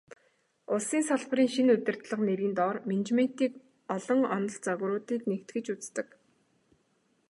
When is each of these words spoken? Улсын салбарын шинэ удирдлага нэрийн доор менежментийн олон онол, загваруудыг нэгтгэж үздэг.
Улсын 0.73 1.01
салбарын 1.09 1.49
шинэ 1.55 1.71
удирдлага 1.77 2.23
нэрийн 2.27 2.53
доор 2.59 2.77
менежментийн 2.89 3.53
олон 3.95 4.21
онол, 4.35 4.55
загваруудыг 4.65 5.21
нэгтгэж 5.29 5.65
үздэг. 5.75 6.07